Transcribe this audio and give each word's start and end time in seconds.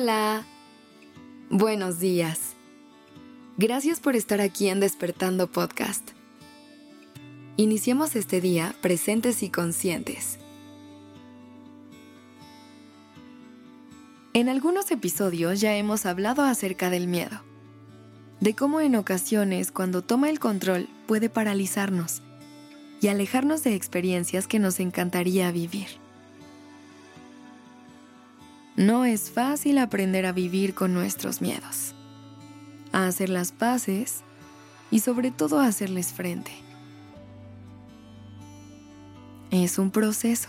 Hola. 0.00 0.44
Buenos 1.50 1.98
días. 1.98 2.54
Gracias 3.56 3.98
por 3.98 4.14
estar 4.14 4.40
aquí 4.40 4.68
en 4.68 4.78
Despertando 4.78 5.50
Podcast. 5.50 6.10
Iniciemos 7.56 8.14
este 8.14 8.40
día 8.40 8.76
presentes 8.80 9.42
y 9.42 9.50
conscientes. 9.50 10.38
En 14.34 14.48
algunos 14.48 14.92
episodios 14.92 15.60
ya 15.60 15.74
hemos 15.74 16.06
hablado 16.06 16.44
acerca 16.44 16.90
del 16.90 17.08
miedo, 17.08 17.40
de 18.38 18.54
cómo 18.54 18.80
en 18.80 18.94
ocasiones 18.94 19.72
cuando 19.72 20.02
toma 20.02 20.30
el 20.30 20.38
control 20.38 20.88
puede 21.08 21.28
paralizarnos 21.28 22.22
y 23.00 23.08
alejarnos 23.08 23.64
de 23.64 23.74
experiencias 23.74 24.46
que 24.46 24.60
nos 24.60 24.78
encantaría 24.78 25.50
vivir. 25.50 25.88
No 28.78 29.04
es 29.04 29.32
fácil 29.32 29.76
aprender 29.76 30.24
a 30.24 30.30
vivir 30.30 30.72
con 30.72 30.94
nuestros 30.94 31.40
miedos, 31.40 31.96
a 32.92 33.08
hacer 33.08 33.28
las 33.28 33.50
paces 33.50 34.22
y 34.92 35.00
sobre 35.00 35.32
todo 35.32 35.58
a 35.58 35.66
hacerles 35.66 36.12
frente. 36.12 36.52
Es 39.50 39.80
un 39.80 39.90
proceso. 39.90 40.48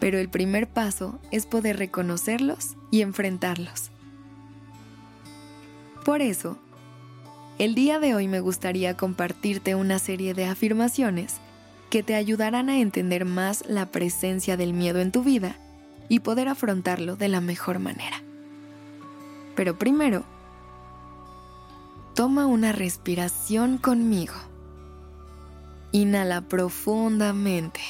Pero 0.00 0.18
el 0.18 0.28
primer 0.28 0.68
paso 0.68 1.18
es 1.30 1.46
poder 1.46 1.78
reconocerlos 1.78 2.76
y 2.90 3.00
enfrentarlos. 3.00 3.90
Por 6.04 6.20
eso, 6.20 6.58
el 7.58 7.74
día 7.74 7.98
de 8.00 8.14
hoy 8.14 8.28
me 8.28 8.40
gustaría 8.40 8.98
compartirte 8.98 9.74
una 9.74 9.98
serie 9.98 10.34
de 10.34 10.44
afirmaciones 10.44 11.40
que 11.94 12.02
te 12.02 12.16
ayudarán 12.16 12.70
a 12.70 12.80
entender 12.80 13.24
más 13.24 13.62
la 13.68 13.86
presencia 13.86 14.56
del 14.56 14.72
miedo 14.72 14.98
en 14.98 15.12
tu 15.12 15.22
vida 15.22 15.60
y 16.08 16.18
poder 16.18 16.48
afrontarlo 16.48 17.14
de 17.14 17.28
la 17.28 17.40
mejor 17.40 17.78
manera. 17.78 18.20
Pero 19.54 19.78
primero, 19.78 20.24
toma 22.14 22.46
una 22.46 22.72
respiración 22.72 23.78
conmigo. 23.78 24.34
Inhala 25.92 26.40
profundamente. 26.40 27.80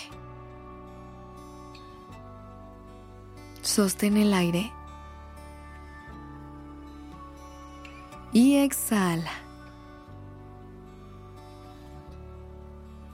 Sostén 3.62 4.18
el 4.18 4.34
aire. 4.34 4.70
Y 8.34 8.56
exhala. 8.56 9.32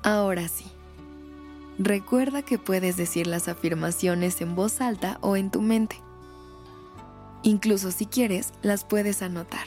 Ahora 0.03 0.49
sí. 0.49 0.65
Recuerda 1.83 2.43
que 2.43 2.59
puedes 2.59 2.99
decir 2.99 3.27
las 3.27 3.49
afirmaciones 3.49 4.43
en 4.43 4.55
voz 4.55 4.83
alta 4.83 5.17
o 5.23 5.35
en 5.35 5.51
tu 5.51 5.63
mente. 5.63 5.97
Incluso 7.43 7.91
si 7.91 8.05
quieres, 8.05 8.53
las 8.61 8.85
puedes 8.85 9.23
anotar. 9.23 9.67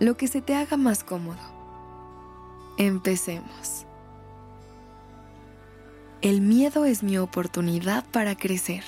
Lo 0.00 0.16
que 0.16 0.26
se 0.26 0.42
te 0.42 0.56
haga 0.56 0.76
más 0.76 1.04
cómodo. 1.04 1.38
Empecemos. 2.78 3.86
El 6.20 6.40
miedo 6.40 6.84
es 6.84 7.04
mi 7.04 7.16
oportunidad 7.16 8.04
para 8.10 8.36
crecer. 8.36 8.82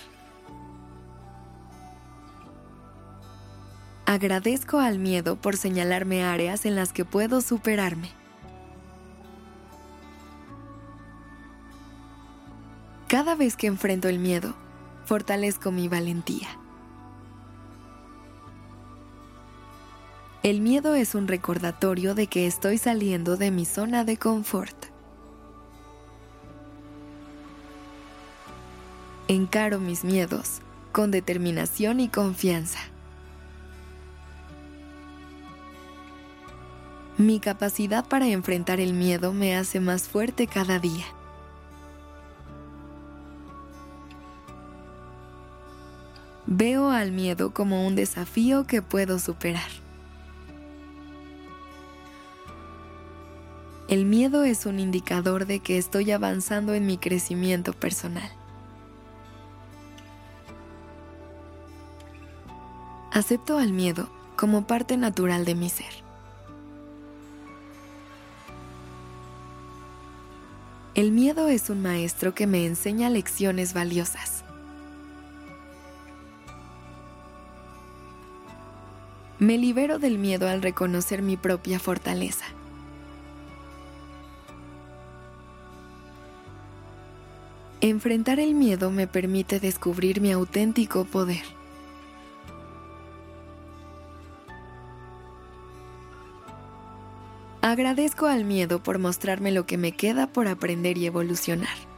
Agradezco 4.04 4.80
al 4.80 4.98
miedo 4.98 5.36
por 5.36 5.56
señalarme 5.56 6.24
áreas 6.24 6.66
en 6.66 6.74
las 6.74 6.92
que 6.92 7.04
puedo 7.04 7.40
superarme. 7.40 8.19
Vez 13.40 13.56
que 13.56 13.66
enfrento 13.66 14.08
el 14.08 14.18
miedo, 14.18 14.54
fortalezco 15.06 15.72
mi 15.72 15.88
valentía. 15.88 16.46
El 20.42 20.60
miedo 20.60 20.94
es 20.94 21.14
un 21.14 21.26
recordatorio 21.26 22.14
de 22.14 22.26
que 22.26 22.46
estoy 22.46 22.76
saliendo 22.76 23.38
de 23.38 23.50
mi 23.50 23.64
zona 23.64 24.04
de 24.04 24.18
confort. 24.18 24.76
Encaro 29.26 29.80
mis 29.80 30.04
miedos 30.04 30.60
con 30.92 31.10
determinación 31.10 31.98
y 32.00 32.08
confianza. 32.08 32.80
Mi 37.16 37.40
capacidad 37.40 38.06
para 38.06 38.26
enfrentar 38.26 38.80
el 38.80 38.92
miedo 38.92 39.32
me 39.32 39.56
hace 39.56 39.80
más 39.80 40.08
fuerte 40.08 40.46
cada 40.46 40.78
día. 40.78 41.06
Veo 46.52 46.90
al 46.90 47.12
miedo 47.12 47.54
como 47.54 47.86
un 47.86 47.94
desafío 47.94 48.66
que 48.66 48.82
puedo 48.82 49.20
superar. 49.20 49.70
El 53.86 54.04
miedo 54.04 54.42
es 54.42 54.66
un 54.66 54.80
indicador 54.80 55.46
de 55.46 55.60
que 55.60 55.78
estoy 55.78 56.10
avanzando 56.10 56.74
en 56.74 56.86
mi 56.86 56.98
crecimiento 56.98 57.72
personal. 57.72 58.28
Acepto 63.12 63.56
al 63.56 63.72
miedo 63.72 64.10
como 64.34 64.66
parte 64.66 64.96
natural 64.96 65.44
de 65.44 65.54
mi 65.54 65.70
ser. 65.70 66.02
El 70.96 71.12
miedo 71.12 71.46
es 71.46 71.70
un 71.70 71.80
maestro 71.80 72.34
que 72.34 72.48
me 72.48 72.66
enseña 72.66 73.08
lecciones 73.08 73.72
valiosas. 73.72 74.39
Me 79.40 79.56
libero 79.56 79.98
del 79.98 80.18
miedo 80.18 80.50
al 80.50 80.60
reconocer 80.60 81.22
mi 81.22 81.38
propia 81.38 81.78
fortaleza. 81.78 82.44
Enfrentar 87.80 88.38
el 88.38 88.54
miedo 88.54 88.90
me 88.90 89.06
permite 89.06 89.58
descubrir 89.58 90.20
mi 90.20 90.30
auténtico 90.30 91.06
poder. 91.06 91.42
Agradezco 97.62 98.26
al 98.26 98.44
miedo 98.44 98.82
por 98.82 98.98
mostrarme 98.98 99.52
lo 99.52 99.64
que 99.64 99.78
me 99.78 99.92
queda 99.92 100.26
por 100.26 100.48
aprender 100.48 100.98
y 100.98 101.06
evolucionar. 101.06 101.89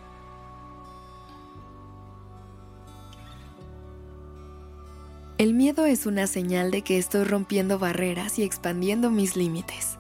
El 5.43 5.55
miedo 5.55 5.87
es 5.87 6.07
una 6.07 6.29
señal 6.29 6.71
de 6.71 6.83
que 6.83 6.99
estoy 6.99 7.25
rompiendo 7.25 7.77
barreras 7.77 8.39
y 8.39 8.45
expandiendo 8.45 9.11
mis 9.11 9.35
límites. 9.35 9.99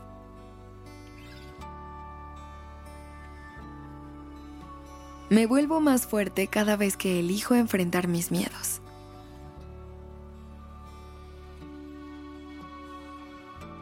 Me 5.30 5.46
vuelvo 5.46 5.80
más 5.80 6.06
fuerte 6.06 6.46
cada 6.46 6.76
vez 6.76 6.96
que 6.96 7.18
elijo 7.18 7.56
enfrentar 7.56 8.06
mis 8.06 8.30
miedos. 8.30 8.82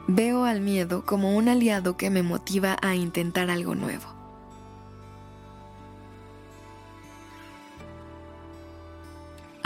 Veo 0.06 0.44
al 0.44 0.62
miedo 0.62 1.04
como 1.04 1.36
un 1.36 1.50
aliado 1.50 1.98
que 1.98 2.08
me 2.08 2.22
motiva 2.22 2.78
a 2.80 2.94
intentar 2.94 3.50
algo 3.50 3.74
nuevo. 3.74 4.19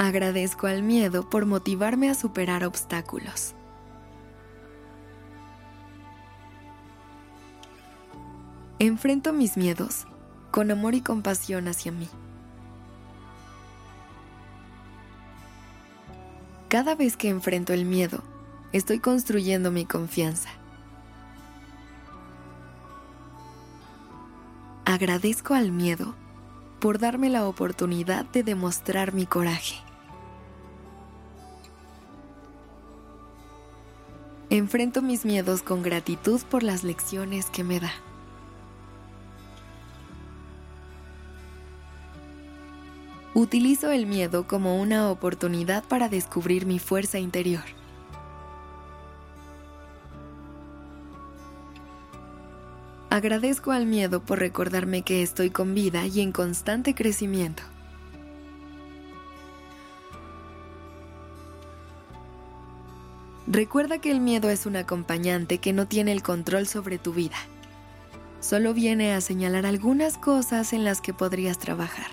Agradezco 0.04 0.66
al 0.66 0.82
miedo 0.82 1.30
por 1.30 1.46
motivarme 1.46 2.10
a 2.10 2.14
superar 2.14 2.62
obstáculos. 2.62 3.54
Enfrento 8.78 9.32
mis 9.32 9.56
miedos 9.56 10.06
con 10.50 10.70
amor 10.70 10.94
y 10.94 11.00
compasión 11.00 11.68
hacia 11.68 11.90
mí. 11.90 12.10
Cada 16.68 16.94
vez 16.94 17.16
que 17.16 17.30
enfrento 17.30 17.72
el 17.72 17.86
miedo, 17.86 18.22
estoy 18.72 18.98
construyendo 19.00 19.70
mi 19.70 19.86
confianza. 19.86 20.50
Agradezco 24.84 25.54
al 25.54 25.72
miedo 25.72 26.14
por 26.78 26.98
darme 26.98 27.30
la 27.30 27.48
oportunidad 27.48 28.26
de 28.26 28.42
demostrar 28.42 29.14
mi 29.14 29.24
coraje. 29.24 29.83
Enfrento 34.54 35.02
mis 35.02 35.24
miedos 35.24 35.62
con 35.62 35.82
gratitud 35.82 36.40
por 36.48 36.62
las 36.62 36.84
lecciones 36.84 37.46
que 37.50 37.64
me 37.64 37.80
da. 37.80 37.90
Utilizo 43.34 43.90
el 43.90 44.06
miedo 44.06 44.46
como 44.46 44.80
una 44.80 45.10
oportunidad 45.10 45.82
para 45.82 46.08
descubrir 46.08 46.66
mi 46.66 46.78
fuerza 46.78 47.18
interior. 47.18 47.64
Agradezco 53.10 53.72
al 53.72 53.86
miedo 53.86 54.20
por 54.24 54.38
recordarme 54.38 55.02
que 55.02 55.24
estoy 55.24 55.50
con 55.50 55.74
vida 55.74 56.06
y 56.06 56.20
en 56.20 56.30
constante 56.30 56.94
crecimiento. 56.94 57.64
Recuerda 63.54 63.98
que 63.98 64.10
el 64.10 64.18
miedo 64.18 64.50
es 64.50 64.66
un 64.66 64.74
acompañante 64.74 65.58
que 65.58 65.72
no 65.72 65.86
tiene 65.86 66.10
el 66.10 66.24
control 66.24 66.66
sobre 66.66 66.98
tu 66.98 67.12
vida. 67.12 67.36
Solo 68.40 68.74
viene 68.74 69.14
a 69.14 69.20
señalar 69.20 69.64
algunas 69.64 70.18
cosas 70.18 70.72
en 70.72 70.82
las 70.82 71.00
que 71.00 71.14
podrías 71.14 71.56
trabajar. 71.60 72.08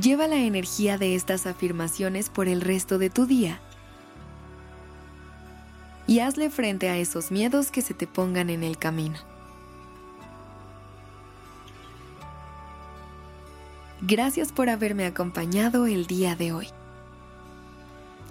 Lleva 0.00 0.26
la 0.26 0.38
energía 0.38 0.98
de 0.98 1.14
estas 1.14 1.46
afirmaciones 1.46 2.30
por 2.30 2.48
el 2.48 2.62
resto 2.62 2.98
de 2.98 3.10
tu 3.10 3.26
día 3.26 3.60
y 6.08 6.18
hazle 6.18 6.50
frente 6.50 6.88
a 6.88 6.96
esos 6.96 7.30
miedos 7.30 7.70
que 7.70 7.82
se 7.82 7.94
te 7.94 8.08
pongan 8.08 8.50
en 8.50 8.64
el 8.64 8.76
camino. 8.76 9.20
Gracias 14.00 14.50
por 14.50 14.68
haberme 14.68 15.06
acompañado 15.06 15.86
el 15.86 16.08
día 16.08 16.34
de 16.34 16.50
hoy. 16.50 16.66